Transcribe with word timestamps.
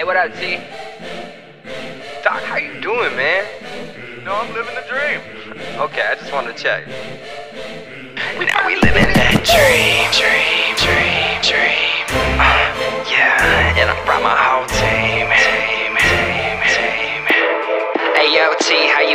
Hey, 0.00 0.04
what 0.06 0.16
up, 0.16 0.32
T? 0.32 0.56
Doc, 2.24 2.42
how 2.44 2.56
you 2.56 2.80
doing, 2.80 3.14
man? 3.16 3.44
No, 4.24 4.32
I'm 4.32 4.50
living 4.54 4.74
the 4.74 4.80
dream. 4.88 5.20
Okay, 5.78 6.00
I 6.00 6.14
just 6.14 6.32
wanted 6.32 6.56
to 6.56 6.62
check. 6.62 6.88
Now 8.16 8.66
we 8.66 8.76
living 8.76 9.12
that 9.12 9.44
dream, 9.44 10.08
dream, 10.16 10.74
dream, 10.80 11.42
dream. 11.42 11.89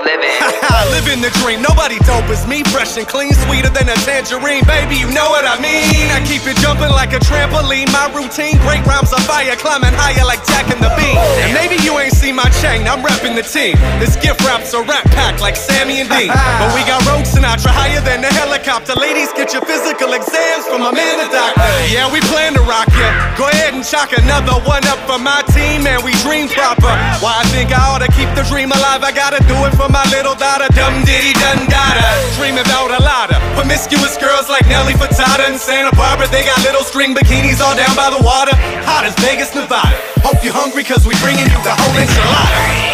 You 0.00 0.06
living? 0.08 0.32
Living 0.96 1.20
the 1.20 1.30
dream, 1.40 1.62
nobody 1.62 1.98
dope 2.08 2.28
as 2.32 2.46
me. 2.48 2.64
Fresh 2.64 2.96
and 2.96 3.06
clean, 3.06 3.32
sweeter 3.46 3.70
than 3.70 3.88
a 3.88 3.96
tangerine. 4.04 4.64
Baby, 4.64 4.96
you 4.96 5.08
know 5.12 5.28
what 5.30 5.44
I 5.44 5.60
mean. 5.60 6.08
I 6.10 6.20
keep 6.24 6.44
it 6.48 6.56
jumping 6.58 6.90
like 6.90 7.12
a 7.12 7.20
trampoline. 7.20 7.88
My 7.92 8.08
routine, 8.12 8.58
great 8.64 8.84
rhymes 8.84 9.12
on 9.12 9.20
fire, 9.24 9.54
climbing 9.56 9.94
higher 9.94 10.24
like 10.24 10.44
Jack 10.48 10.68
and 10.72 10.80
the 10.80 10.92
Bean. 10.96 11.16
And 11.44 11.52
maybe 11.54 11.80
you 11.84 11.96
ain't 12.00 12.12
seen 12.12 12.36
my 12.36 12.48
chain, 12.64 12.88
I'm 12.88 13.04
repping 13.04 13.36
the 13.36 13.44
team. 13.44 13.76
This 14.00 14.16
gift 14.16 14.40
wrap's 14.44 14.72
a 14.74 14.82
rap 14.82 15.04
pack 15.12 15.40
like 15.40 15.56
Sammy 15.56 16.00
and 16.00 16.08
Dean. 16.08 16.32
but 16.60 16.70
we 16.72 16.82
got 16.88 17.04
Road 17.06 17.24
Sinatra 17.24 17.72
higher 17.72 18.00
than 18.00 18.24
a 18.24 18.32
helicopter. 18.32 18.96
Ladies, 18.96 19.32
get 19.32 19.52
your 19.52 19.62
physical 19.64 20.12
exams 20.12 20.64
from 20.66 20.80
my 20.80 20.92
man, 20.92 21.20
the 21.20 21.28
doctor. 21.32 21.64
Yeah, 21.92 22.10
we 22.12 22.20
plan 22.32 22.54
to 22.56 22.64
rock 22.64 22.88
ya. 22.92 23.08
Go 23.36 23.48
ahead 23.48 23.74
and 23.74 23.84
chalk 23.84 24.12
another 24.16 24.56
one 24.64 24.84
up 24.88 25.00
for 25.04 25.20
my 25.20 25.44
team, 25.52 25.86
and 25.86 26.02
we 26.04 26.12
dream 26.24 26.48
proper. 26.48 26.92
Why 27.20 27.40
I 27.40 27.44
think 27.52 27.72
I 27.72 27.80
ought 27.88 28.04
to 28.04 28.10
keep 28.12 28.28
the 28.34 28.44
dream 28.48 28.72
alive, 28.72 29.04
I 29.04 29.12
gotta 29.12 29.40
do 29.44 29.56
it 29.68 29.74
for 29.76 29.89
my 29.90 30.06
little 30.10 30.34
daughter. 30.34 30.66
Dum 30.72 31.04
diddy 31.04 31.34
dun 31.34 31.66
dada. 31.68 32.06
Dream 32.38 32.56
about 32.56 32.94
a 32.94 33.02
lot 33.02 33.34
of 33.34 33.42
promiscuous 33.54 34.16
girls 34.16 34.48
like 34.48 34.66
Nelly 34.66 34.94
Furtado 34.94 35.46
and 35.46 35.58
Santa 35.58 35.94
Barbara. 35.96 36.28
They 36.28 36.44
got 36.46 36.58
little 36.62 36.82
string 36.82 37.14
bikinis 37.14 37.60
all 37.60 37.76
down 37.76 37.94
by 37.94 38.10
the 38.10 38.22
water. 38.22 38.54
Hot 38.86 39.04
as 39.04 39.14
Vegas, 39.20 39.54
Nevada. 39.54 39.98
Hope 40.22 40.42
you're 40.42 40.54
hungry, 40.54 40.84
cause 40.84 41.06
we 41.06 41.14
bringing 41.20 41.46
you 41.46 41.60
the 41.62 41.74
whole 41.74 41.94
enchilada. 41.98 42.89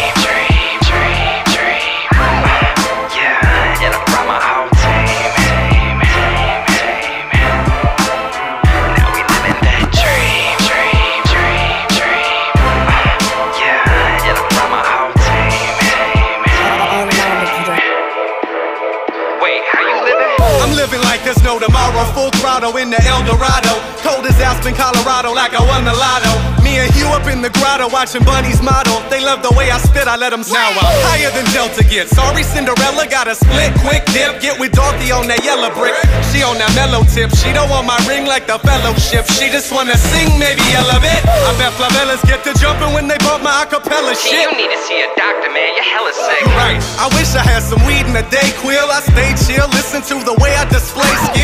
No 21.47 21.57
tomorrow. 21.57 22.03
Full 22.11 22.29
throttle 22.43 22.75
in 22.75 22.89
the 22.91 22.99
El 23.07 23.23
Dorado. 23.23 23.79
Cold 24.03 24.27
as 24.27 24.35
Aspen, 24.43 24.75
Colorado, 24.75 25.31
like 25.31 25.55
I 25.55 25.63
won 25.63 25.87
the 25.87 25.95
lotto. 25.95 26.27
Me 26.59 26.75
and 26.75 26.91
Hugh 26.91 27.07
up 27.15 27.23
in 27.31 27.39
the 27.39 27.47
grotto 27.55 27.87
watching 27.87 28.19
bunnies 28.27 28.59
model. 28.59 28.99
They 29.07 29.23
love 29.23 29.39
the 29.39 29.55
way 29.55 29.71
I 29.71 29.79
spit, 29.79 30.11
I 30.11 30.19
let 30.19 30.35
them 30.35 30.43
out. 30.43 30.75
Higher 31.07 31.31
than 31.31 31.47
Delta 31.55 31.87
gets. 31.87 32.11
Sorry, 32.11 32.43
Cinderella 32.43 33.07
got 33.07 33.31
a 33.31 33.35
split. 33.35 33.71
Quick 33.79 34.03
dip, 34.11 34.43
get 34.43 34.59
with 34.59 34.75
Dorothy 34.75 35.15
on 35.15 35.31
that 35.31 35.39
yellow 35.47 35.71
brick. 35.71 35.95
She 36.35 36.43
on 36.43 36.59
that 36.59 36.67
mellow 36.75 37.07
tip. 37.07 37.31
She 37.39 37.55
don't 37.55 37.71
want 37.71 37.87
my 37.87 37.95
ring 38.03 38.27
like 38.27 38.43
the 38.43 38.59
fellowship. 38.59 39.23
She 39.31 39.47
just 39.47 39.71
wanna 39.71 39.95
sing, 39.95 40.35
maybe 40.35 40.67
elevate. 40.75 41.23
I 41.23 41.55
bet 41.55 41.71
Flavellas 41.79 42.27
get 42.27 42.43
to 42.43 42.51
jumping 42.59 42.91
when 42.91 43.07
they 43.07 43.17
bump 43.23 43.47
my 43.47 43.63
acapella 43.63 44.19
shit. 44.19 44.35
you 44.35 44.51
need 44.51 44.67
to 44.67 44.79
see 44.83 44.99
a 44.99 45.07
doctor, 45.15 45.47
man. 45.47 45.71
You're 45.79 45.87
hella 45.95 46.11
sick. 46.11 46.43
Right. 46.59 46.83
I 46.99 47.07
wish 47.15 47.31
I 47.39 47.43
had 47.43 47.63
some 47.63 47.79
weed 47.87 48.03
in 48.03 48.11
the 48.11 48.27
DayQuil. 48.27 48.91
I 48.91 48.99
stay 49.07 49.31
chill, 49.47 49.67
listen 49.71 50.03
to 50.11 50.19
the 50.27 50.35
way 50.43 50.51
I 50.59 50.67
display 50.67 51.07
skills. 51.31 51.36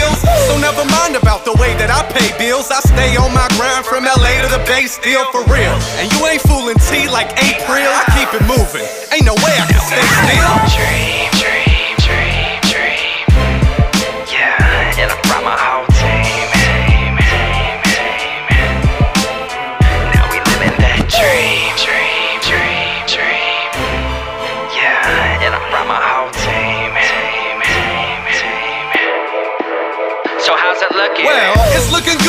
Pay 2.14 2.30
bills. 2.38 2.70
I 2.70 2.80
stay 2.86 3.18
on 3.18 3.34
my 3.34 3.48
grind 3.58 3.86
from 3.86 4.06
LA 4.06 4.46
to 4.46 4.50
the 4.54 4.62
Bay, 4.70 4.86
still 4.86 5.26
for 5.34 5.44
real. 5.50 5.76
And 6.00 6.08
you 6.14 6.20
ain't 6.30 6.42
fooling 6.46 6.78
T 6.90 7.10
like 7.10 7.34
April. 7.42 7.82
I 7.82 8.06
keep 8.14 8.30
it 8.38 8.46
moving. 8.46 8.86
Ain't 9.12 9.26
no 9.26 9.36
way 9.42 9.54
I 9.58 9.73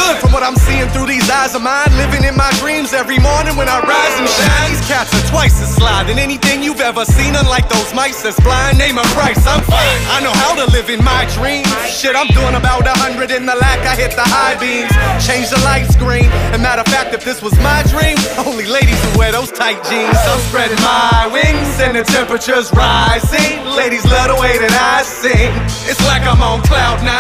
good 0.05 0.21
from 0.21 0.33
what 0.33 0.43
I'm 0.43 0.57
seeing 0.57 0.89
through 0.93 1.09
these 1.09 1.29
eyes 1.31 1.55
of 1.55 1.63
mine. 1.63 1.89
Living 1.97 2.25
in 2.25 2.37
my 2.37 2.53
dreams 2.61 2.93
every 2.93 3.19
morning 3.19 3.57
when 3.57 3.69
I 3.69 3.81
rise 3.81 4.17
and 4.21 4.29
shine. 4.29 4.69
These 4.71 4.85
cats 4.85 5.11
are 5.17 5.27
twice 5.33 5.57
as 5.65 5.73
sly 5.75 6.05
than 6.05 6.19
anything 6.19 6.63
you've 6.63 6.85
ever 6.85 7.05
seen. 7.05 7.33
Unlike 7.35 7.69
those 7.69 7.91
mice 7.95 8.21
that's 8.23 8.39
blind, 8.41 8.77
name 8.77 8.99
a 8.99 9.07
price, 9.17 9.41
I'm 9.47 9.63
fine. 9.65 10.01
I 10.13 10.21
know 10.21 10.35
how 10.45 10.53
to 10.61 10.67
live 10.77 10.91
in 10.91 11.03
my 11.03 11.25
dreams. 11.37 11.69
Shit, 11.89 12.15
I'm 12.17 12.29
doing 12.39 12.55
about 12.55 12.85
a 12.87 12.97
hundred 13.05 13.31
in 13.31 13.47
the 13.47 13.57
lack. 13.57 13.81
I 13.87 13.95
hit 13.97 14.13
the 14.13 14.27
high 14.27 14.57
beams, 14.61 14.93
change 15.25 15.49
the 15.49 15.61
light 15.65 15.89
screen. 15.89 16.29
And 16.53 16.61
matter 16.61 16.83
of 16.85 16.89
fact, 16.93 17.15
if 17.15 17.25
this 17.25 17.41
was 17.41 17.55
my 17.65 17.81
dream, 17.89 18.19
only 18.45 18.67
ladies 18.67 19.01
who 19.05 19.19
wear 19.19 19.33
those 19.33 19.51
tight 19.51 19.81
jeans. 19.89 20.19
I'm 20.29 20.41
spreading 20.51 20.81
my 20.85 21.31
wings 21.33 21.81
and 21.81 21.97
the 21.97 22.05
temperature's 22.05 22.69
rising. 22.73 23.65
Ladies 23.73 24.05
love 24.05 24.29
the 24.29 24.39
way 24.41 24.59
that 24.59 24.75
I 24.75 25.03
sing. 25.03 25.53
It's 25.89 26.03
like 26.05 26.23
I'm 26.23 26.43
on 26.43 26.61
cloud 26.63 27.01
nine 27.03 27.14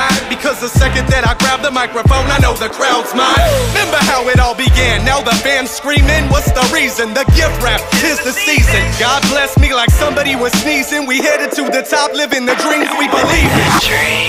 microphone, 1.75 2.31
I 2.31 2.39
know 2.39 2.55
the 2.55 2.71
crowd's 2.71 3.13
mine. 3.19 3.35
Remember 3.75 3.99
how 4.07 4.23
it 4.31 4.39
all 4.39 4.55
began? 4.55 5.05
Now 5.05 5.21
the 5.21 5.35
fans 5.43 5.71
screaming. 5.71 6.31
What's 6.31 6.53
the 6.53 6.63
reason? 6.73 7.13
The 7.13 7.27
gift 7.35 7.59
wrap, 7.61 7.83
tis 7.99 8.23
the 8.23 8.33
season. 8.33 8.81
God 9.03 9.21
bless 9.29 9.59
me 9.59 9.75
like 9.75 9.91
somebody 9.91 10.37
was 10.37 10.53
sneezing. 10.63 11.07
We 11.07 11.19
headed 11.19 11.51
to 11.59 11.65
the 11.69 11.83
top, 11.83 12.15
living 12.15 12.47
the 12.47 12.55
dreams 12.63 12.89
we 12.97 13.11
believe 13.11 13.51
in. 13.51 14.24